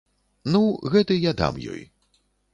Ну, 0.55 0.61
гэты 0.95 1.19
я 1.29 1.35
дам 1.43 1.61
ёй. 1.75 1.81